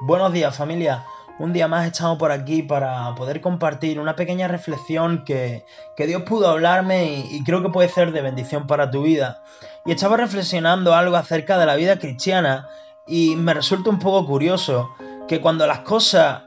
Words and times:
Buenos 0.00 0.32
días 0.32 0.54
familia. 0.54 1.04
Un 1.40 1.52
día 1.52 1.66
más 1.66 1.84
estamos 1.84 2.18
por 2.18 2.30
aquí 2.30 2.62
para 2.62 3.16
poder 3.16 3.40
compartir 3.40 3.98
una 3.98 4.14
pequeña 4.14 4.46
reflexión 4.46 5.24
que, 5.24 5.64
Dios 5.96 6.22
pudo 6.22 6.48
hablarme 6.48 7.26
y, 7.28 7.42
creo 7.42 7.62
que 7.62 7.68
puede 7.70 7.88
ser 7.88 8.12
de 8.12 8.22
bendición 8.22 8.68
para 8.68 8.92
tu 8.92 9.02
vida. 9.02 9.42
Y 9.84 9.90
estaba 9.90 10.16
reflexionando 10.16 10.94
algo 10.94 11.16
acerca 11.16 11.58
de 11.58 11.66
la 11.66 11.74
vida 11.74 11.98
cristiana 11.98 12.68
y 13.08 13.34
me 13.34 13.54
resulta 13.54 13.90
un 13.90 13.98
poco 13.98 14.24
curioso 14.24 14.90
que 15.26 15.40
cuando 15.40 15.66
las 15.66 15.80
cosas 15.80 16.42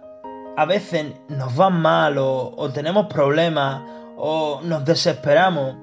a 0.55 0.65
veces 0.65 1.13
nos 1.27 1.53
van 1.53 1.81
mal 1.81 2.17
o, 2.19 2.53
o 2.55 2.69
tenemos 2.69 3.07
problemas 3.07 3.83
o 4.15 4.61
nos 4.63 4.85
desesperamos 4.85 5.75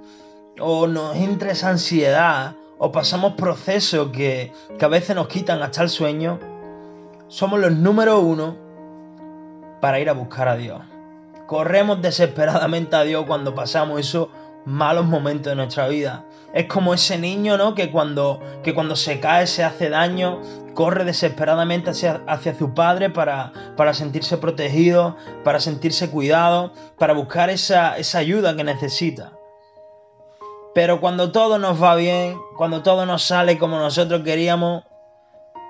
o 0.59 0.87
nos 0.87 1.15
entra 1.17 1.53
esa 1.53 1.69
ansiedad 1.69 2.55
o 2.79 2.91
pasamos 2.93 3.35
procesos 3.35 4.09
que, 4.11 4.53
que 4.79 4.85
a 4.87 4.89
veces 4.89 5.15
nos 5.15 5.29
quitan 5.29 5.63
hasta 5.63 5.83
el 5.83 5.91
sueño, 5.91 6.41
somos 7.29 7.61
los 7.61 7.73
número 7.73 8.21
uno 8.21 8.57
para 9.81 10.01
ir 10.01 10.09
a 10.09 10.15
buscar 10.15 10.49
a 10.49 10.57
Dios. 10.57 10.81
Corremos 11.47 12.03
desesperadamente 12.03 12.97
a 12.97 13.05
Dios 13.05 13.25
cuando 13.27 13.55
pasamos 13.55 14.01
esos 14.01 14.29
malos 14.65 15.07
momentos 15.07 15.51
de 15.51 15.57
nuestra 15.57 15.89
vida. 15.89 16.25
Es 16.53 16.67
como 16.67 16.95
ese 16.95 17.19
niño, 17.19 17.57
¿no? 17.57 17.75
Que 17.75 17.91
cuando, 17.91 18.41
que 18.63 18.75
cuando 18.75 18.97
se 18.97 19.21
cae, 19.21 19.47
se 19.47 19.65
hace 19.65 19.89
daño, 19.89 20.41
corre 20.75 21.05
desesperadamente 21.05 21.91
hacia, 21.91 22.23
hacia 22.27 22.55
su 22.55 22.75
padre 22.75 23.11
para, 23.11 23.53
para, 23.77 23.95
sentirse 23.95 24.37
protegido, 24.39 25.17
para 25.45 25.61
sentirse 25.61 26.11
cuidado, 26.11 26.73
para 26.99 27.15
buscar 27.15 27.51
esa, 27.51 27.97
esa 27.99 28.19
ayuda 28.19 28.57
que 28.57 28.65
necesita. 28.65 29.33
Pero 30.75 31.01
cuando 31.01 31.33
todo 31.33 31.59
nos 31.59 31.83
va 31.83 31.95
bien, 31.95 32.39
cuando 32.57 32.83
todo 32.83 33.07
nos 33.07 33.25
sale 33.25 33.59
como 33.59 33.79
nosotros 33.79 34.23
queríamos, 34.23 34.85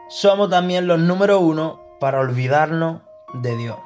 somos 0.09 0.51
también 0.51 0.87
los 0.87 0.99
número 0.99 1.41
uno 1.41 1.81
para 2.01 2.21
olvidarnos 2.21 3.03
de 3.35 3.57
Dios. 3.57 3.77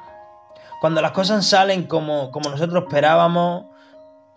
Cuando 0.81 1.01
las 1.01 1.11
cosas 1.11 1.45
salen 1.45 1.83
como, 1.83 2.31
como 2.31 2.49
nosotros 2.49 2.83
esperábamos, 2.83 3.65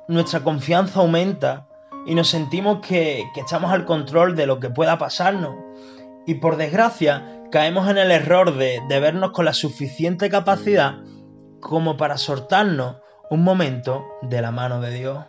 nuestra 0.08 0.40
confianza 0.40 1.00
aumenta 1.00 1.66
y 2.06 2.14
nos 2.14 2.28
sentimos 2.28 2.78
que, 2.86 3.24
que 3.34 3.40
estamos 3.40 3.72
al 3.72 3.84
control 3.84 4.36
de 4.36 4.46
lo 4.46 4.60
que 4.60 4.70
pueda 4.70 4.98
pasarnos. 4.98 5.54
Y 6.26 6.34
por 6.34 6.56
desgracia, 6.56 7.42
caemos 7.50 7.88
en 7.88 7.98
el 7.98 8.10
error 8.10 8.56
de, 8.56 8.80
de 8.88 9.00
vernos 9.00 9.30
con 9.32 9.44
la 9.44 9.52
suficiente 9.52 10.28
capacidad 10.28 10.94
como 11.60 11.96
para 11.96 12.16
soltarnos 12.16 12.96
un 13.30 13.42
momento 13.42 14.04
de 14.22 14.40
la 14.40 14.52
mano 14.52 14.80
de 14.80 14.92
Dios 14.92 15.24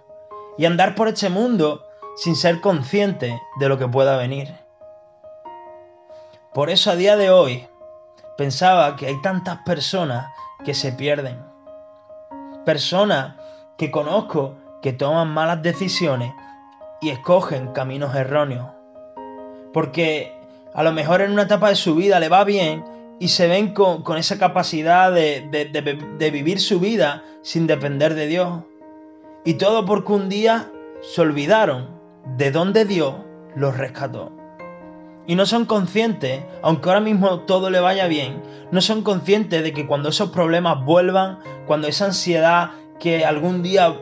y 0.58 0.66
andar 0.66 0.96
por 0.96 1.08
este 1.08 1.30
mundo 1.30 1.84
sin 2.16 2.36
ser 2.36 2.62
consciente 2.62 3.40
de 3.60 3.70
lo 3.70 3.78
que 3.78 3.88
pueda 3.88 4.18
venir. 4.18 4.67
Por 6.58 6.72
eso 6.72 6.90
a 6.90 6.96
día 6.96 7.18
de 7.18 7.30
hoy 7.30 7.68
pensaba 8.36 8.96
que 8.96 9.06
hay 9.06 9.22
tantas 9.22 9.60
personas 9.60 10.26
que 10.66 10.74
se 10.74 10.92
pierden. 10.92 11.38
Personas 12.66 13.36
que 13.78 13.92
conozco 13.92 14.56
que 14.82 14.92
toman 14.92 15.28
malas 15.28 15.62
decisiones 15.62 16.34
y 17.00 17.12
escogen 17.12 17.74
caminos 17.74 18.16
erróneos. 18.16 18.72
Porque 19.72 20.34
a 20.74 20.82
lo 20.82 20.92
mejor 20.94 21.22
en 21.22 21.34
una 21.34 21.44
etapa 21.44 21.70
de 21.70 21.76
su 21.76 21.94
vida 21.94 22.20
le 22.20 22.28
va 22.28 22.44
bien 22.44 22.84
y 23.20 23.28
se 23.28 23.48
ven 23.48 23.76
con, 23.76 24.18
esa 24.18 24.40
capacidad 24.40 25.12
de, 25.12 25.48
de 25.52 26.32
vivir 26.32 26.60
su 26.60 26.80
vida 26.80 27.22
sin 27.44 27.68
depender 27.68 28.16
de 28.16 28.26
Dios. 28.26 28.64
Y 29.46 29.54
todo 29.60 29.86
porque 29.86 30.12
un 30.12 30.28
día 30.28 30.72
se 31.04 31.22
olvidaron 31.22 31.88
de 32.36 32.50
dónde 32.50 32.86
Dios 32.86 33.14
los 33.56 33.78
rescató 33.78 34.37
y 35.28 35.36
no 35.36 35.46
son 35.46 35.66
conscientes, 35.66 36.42
aunque 36.62 36.90
ahora 36.90 37.02
mismo 37.02 37.42
todo 37.42 37.70
le 37.70 37.82
vaya 37.82 38.08
bien, 38.08 38.42
no 38.72 38.82
son 38.82 39.04
conscientes 39.04 39.62
de 39.62 39.74
que 39.74 39.86
cuando 39.86 40.10
esos 40.10 40.32
problemas 40.32 40.84
vuelvan, 40.84 41.40
cuando 41.68 41.88
esa 41.88 42.06
ansiedad 42.06 42.72
que 42.98 43.26
algún 43.26 43.62
día 43.62 43.94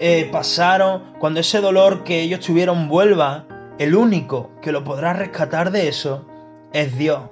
eh, 0.00 0.28
pasaron, 0.30 1.14
cuando 1.18 1.40
ese 1.40 1.60
dolor 1.60 2.04
que 2.04 2.22
ellos 2.22 2.40
tuvieron 2.40 2.88
vuelva, 2.88 3.44
el 3.78 3.96
único 3.96 4.50
que 4.62 4.72
lo 4.72 4.84
podrá 4.84 5.12
rescatar 5.12 5.72
de 5.72 5.88
eso 5.88 6.24
es 6.72 6.96
Dios. 6.96 7.22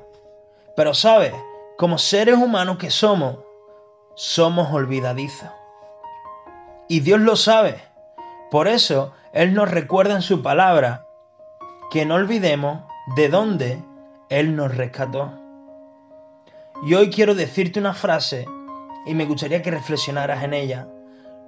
Pero 0.76 0.92
sabes, 0.92 1.32
como 1.78 1.98
seres 1.98 2.36
humanos 2.36 2.78
que 2.78 2.90
somos, 2.90 3.38
somos 4.16 4.72
olvidadizos. 4.72 5.50
Y 6.88 7.00
Dios 7.00 7.20
lo 7.20 7.36
sabe. 7.36 7.80
Por 8.50 8.66
eso 8.66 9.12
Él 9.32 9.54
nos 9.54 9.70
recuerda 9.70 10.14
en 10.16 10.22
su 10.22 10.42
palabra 10.42 11.06
que 11.90 12.04
no 12.04 12.16
olvidemos 12.16 12.82
de 13.06 13.28
dónde 13.28 13.82
Él 14.30 14.56
nos 14.56 14.76
rescató. 14.76 15.32
Y 16.86 16.94
hoy 16.94 17.10
quiero 17.10 17.34
decirte 17.34 17.78
una 17.78 17.94
frase 17.94 18.46
y 19.06 19.14
me 19.14 19.26
gustaría 19.26 19.62
que 19.62 19.70
reflexionaras 19.70 20.42
en 20.42 20.54
ella. 20.54 20.88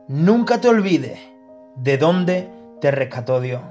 Nunca 0.08 0.60
te 0.60 0.68
olvides 0.68 1.18
de 1.76 1.98
dónde 1.98 2.50
te 2.80 2.90
rescató 2.90 3.40
Dios. 3.40 3.62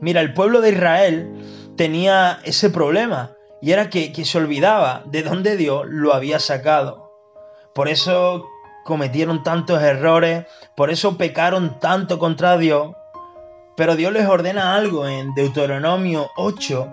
Mira, 0.00 0.20
el 0.20 0.32
pueblo 0.32 0.60
de 0.60 0.70
Israel 0.70 1.72
tenía 1.76 2.38
ese 2.44 2.70
problema 2.70 3.32
y 3.60 3.72
era 3.72 3.90
que, 3.90 4.12
que 4.12 4.24
se 4.24 4.38
olvidaba 4.38 5.02
de 5.06 5.22
dónde 5.22 5.56
Dios 5.56 5.84
lo 5.86 6.14
había 6.14 6.38
sacado. 6.38 7.12
Por 7.74 7.88
eso 7.88 8.46
cometieron 8.84 9.42
tantos 9.42 9.82
errores, 9.82 10.46
por 10.76 10.90
eso 10.90 11.18
pecaron 11.18 11.78
tanto 11.80 12.18
contra 12.18 12.56
Dios 12.56 12.94
pero 13.78 13.94
Dios 13.94 14.12
les 14.12 14.26
ordena 14.26 14.74
algo 14.74 15.06
en 15.06 15.34
Deuteronomio 15.34 16.32
8, 16.34 16.88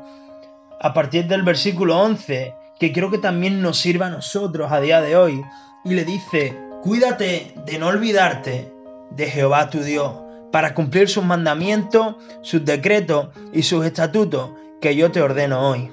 a 0.79 0.93
partir 0.93 1.25
del 1.25 1.41
versículo 1.41 1.97
11, 1.97 2.53
que 2.79 2.93
creo 2.93 3.09
que 3.09 3.17
también 3.17 3.59
nos 3.59 3.79
sirva 3.79 4.05
a 4.05 4.11
nosotros 4.11 4.71
a 4.71 4.79
día 4.79 5.01
de 5.01 5.17
hoy. 5.17 5.43
Y 5.83 5.95
le 5.95 6.05
dice, 6.05 6.55
cuídate 6.83 7.55
de 7.65 7.79
no 7.79 7.87
olvidarte 7.87 8.71
de 9.09 9.25
Jehová 9.25 9.71
tu 9.71 9.79
Dios, 9.79 10.13
para 10.51 10.75
cumplir 10.75 11.09
sus 11.09 11.25
mandamientos, 11.25 12.17
sus 12.43 12.63
decretos 12.63 13.29
y 13.51 13.63
sus 13.63 13.83
estatutos 13.83 14.51
que 14.79 14.95
yo 14.95 15.11
te 15.11 15.23
ordeno 15.23 15.67
hoy. 15.67 15.91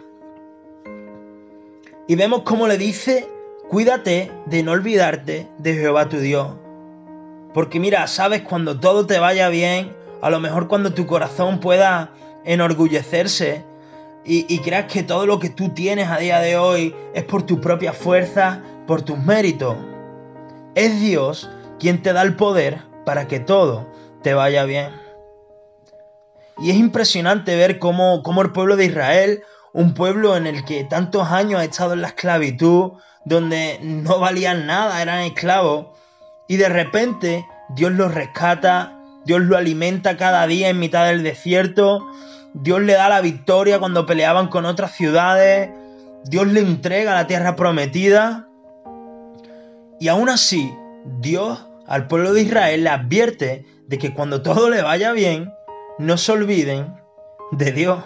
Y 2.07 2.17
vemos 2.17 2.43
cómo 2.43 2.69
le 2.69 2.77
dice, 2.77 3.31
cuídate 3.71 4.31
de 4.45 4.63
no 4.63 4.73
olvidarte 4.73 5.49
de 5.57 5.73
Jehová 5.73 6.11
tu 6.11 6.19
Dios. 6.19 6.49
Porque 7.55 7.81
mira, 7.81 8.07
sabes, 8.09 8.43
cuando 8.43 8.79
todo 8.79 9.07
te 9.07 9.19
vaya 9.19 9.49
bien, 9.49 10.02
a 10.23 10.31
lo 10.31 10.41
mejor 10.41 10.69
cuando 10.69 10.95
tu 10.95 11.05
corazón 11.07 11.59
pueda 11.59 12.13
enorgullecerse 12.45 13.65
y, 14.25 14.61
creas 14.61 14.87
que 14.91 15.03
todo 15.03 15.27
lo 15.27 15.41
que 15.41 15.51
tú 15.51 15.71
tienes 15.71 16.09
a 16.09 16.19
día 16.19 16.39
de 16.39 16.57
hoy 16.57 16.95
es 17.13 17.25
por 17.25 17.43
tu 17.43 17.61
propia 17.61 17.93
fuerza, 17.93 18.63
por 18.87 19.03
tus 19.03 19.19
méritos. 19.19 19.77
Es 20.77 21.01
Dios 21.01 21.51
quien 21.81 22.03
te 22.03 22.13
da 22.13 22.23
el 22.23 22.37
poder 22.37 22.83
para 23.05 23.27
que 23.27 23.41
todo 23.41 23.89
te 24.23 24.33
vaya 24.33 24.63
bien. 24.65 24.93
Y 26.59 26.71
es 26.71 26.77
impresionante 26.77 27.57
ver 27.57 27.81
cómo, 27.81 28.23
cómo 28.23 28.43
el 28.43 28.53
pueblo 28.53 28.77
de 28.77 28.85
Israel, 28.85 29.43
un 29.73 29.93
pueblo 29.93 30.37
en 30.37 30.47
el 30.47 30.65
que 30.65 30.85
tantos 30.85 31.27
años 31.33 31.61
ha 31.61 31.65
estado 31.65 31.95
en 31.95 32.03
la 32.03 32.09
esclavitud, 32.09 32.93
donde 33.25 33.81
no 33.83 34.21
valían 34.21 34.67
nada, 34.67 35.03
eran 35.03 35.23
esclavos, 35.23 35.87
y 36.47 36.59
de 36.59 36.69
repente 36.69 37.45
Dios 37.71 37.91
los 37.91 38.15
rescata 38.15 39.02
Dios 39.25 39.41
lo 39.43 39.57
alimenta 39.57 40.17
cada 40.17 40.47
día 40.47 40.69
en 40.69 40.79
mitad 40.79 41.07
del 41.07 41.23
desierto. 41.23 42.07
Dios 42.55 42.81
le 42.83 42.95
da 42.95 43.09
la 43.09 43.21
victoria 43.21 43.79
cuando 43.79 44.07
peleaban 44.07 44.49
con 44.49 44.67
otras 44.67 44.93
ciudades. 44.93 45.71
Dios 46.25 46.47
le 46.49 46.61
entrega 46.61 47.15
la 47.15 47.27
tierra 47.27 47.57
prometida. 47.57 48.49
Y 50.01 50.09
aún 50.09 50.29
así, 50.29 50.73
Dios 51.21 51.67
al 51.87 52.07
pueblo 52.07 52.33
de 52.33 52.43
Israel 52.43 52.85
le 52.85 52.91
advierte 52.91 53.67
de 53.87 53.99
que 53.99 54.15
cuando 54.15 54.43
todo 54.43 54.71
le 54.71 54.83
vaya 54.83 55.13
bien, 55.13 55.53
no 55.99 56.17
se 56.17 56.33
olviden 56.33 56.95
de 57.53 57.73
Dios. 57.73 58.03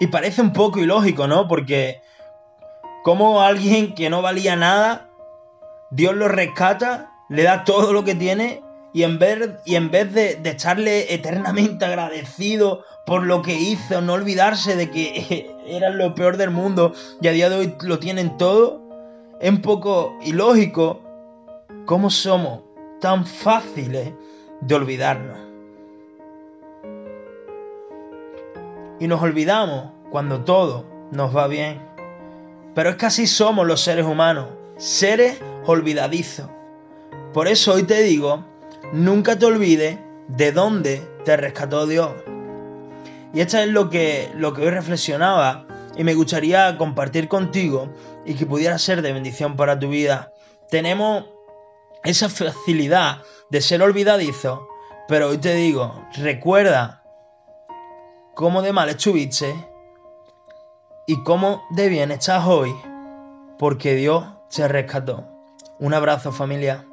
Y 0.00 0.06
parece 0.08 0.40
un 0.40 0.52
poco 0.52 0.80
ilógico, 0.80 1.26
¿no? 1.26 1.48
Porque 1.48 2.00
como 3.04 3.42
alguien 3.42 3.94
que 3.94 4.10
no 4.10 4.22
valía 4.22 4.56
nada, 4.56 5.10
Dios 5.90 6.14
lo 6.14 6.28
rescata, 6.28 7.12
le 7.28 7.42
da 7.42 7.64
todo 7.64 7.92
lo 7.92 8.04
que 8.04 8.14
tiene 8.14 8.62
y 8.92 9.04
en 9.04 9.18
vez, 9.18 9.50
y 9.64 9.76
en 9.76 9.90
vez 9.90 10.12
de, 10.12 10.36
de 10.36 10.50
estarle 10.50 11.12
eternamente 11.14 11.84
agradecido 11.84 12.84
por 13.06 13.24
lo 13.24 13.42
que 13.42 13.54
hizo, 13.54 14.00
no 14.00 14.12
olvidarse 14.12 14.76
de 14.76 14.90
que 14.90 15.50
eran 15.66 15.98
lo 15.98 16.14
peor 16.14 16.36
del 16.36 16.50
mundo 16.50 16.92
y 17.20 17.28
a 17.28 17.32
día 17.32 17.48
de 17.48 17.56
hoy 17.56 17.74
lo 17.82 17.98
tienen 17.98 18.36
todo, 18.36 18.82
es 19.40 19.50
un 19.50 19.62
poco 19.62 20.16
ilógico 20.22 21.00
cómo 21.86 22.10
somos 22.10 22.60
tan 23.00 23.26
fáciles 23.26 24.12
de 24.60 24.74
olvidarnos. 24.74 25.38
Y 29.00 29.08
nos 29.08 29.20
olvidamos 29.20 29.90
cuando 30.10 30.44
todo 30.44 30.84
nos 31.10 31.36
va 31.36 31.48
bien. 31.48 31.82
Pero 32.74 32.90
es 32.90 32.96
que 32.96 33.06
así 33.06 33.26
somos 33.26 33.66
los 33.66 33.80
seres 33.80 34.06
humanos, 34.06 34.48
seres 34.76 35.40
olvidadizos. 35.66 36.48
Por 37.32 37.48
eso 37.48 37.74
hoy 37.74 37.82
te 37.82 38.02
digo 38.02 38.44
nunca 38.92 39.38
te 39.38 39.46
olvides 39.46 39.98
de 40.28 40.52
dónde 40.52 41.02
te 41.24 41.36
rescató 41.36 41.86
Dios. 41.86 42.10
Y 43.34 43.40
esto 43.40 43.58
es 43.58 43.68
lo 43.68 43.88
que, 43.88 44.30
lo 44.34 44.52
que 44.52 44.62
hoy 44.62 44.70
reflexionaba 44.70 45.66
y 45.96 46.04
me 46.04 46.14
gustaría 46.14 46.76
compartir 46.76 47.28
contigo 47.28 47.88
y 48.24 48.34
que 48.34 48.46
pudiera 48.46 48.78
ser 48.78 49.02
de 49.02 49.12
bendición 49.12 49.56
para 49.56 49.78
tu 49.78 49.88
vida. 49.88 50.32
Tenemos 50.70 51.24
esa 52.04 52.28
facilidad 52.28 53.22
de 53.50 53.60
ser 53.60 53.82
olvidadizos, 53.82 54.60
pero 55.08 55.28
hoy 55.28 55.38
te 55.38 55.54
digo, 55.54 56.06
recuerda 56.16 57.02
cómo 58.34 58.62
de 58.62 58.72
mal 58.72 58.88
estuviste 58.88 59.54
y 61.06 61.22
cómo 61.22 61.62
de 61.70 61.88
bien 61.88 62.10
estás 62.10 62.46
hoy, 62.46 62.74
porque 63.58 63.94
Dios 63.94 64.24
te 64.54 64.68
rescató. 64.68 65.24
Un 65.78 65.94
abrazo 65.94 66.32
familia. 66.32 66.86